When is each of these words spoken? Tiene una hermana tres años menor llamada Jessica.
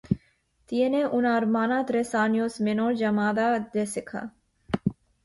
Tiene 0.65 1.05
una 1.05 1.37
hermana 1.37 1.85
tres 1.85 2.15
años 2.15 2.59
menor 2.59 2.95
llamada 2.95 3.69
Jessica. 3.71 4.33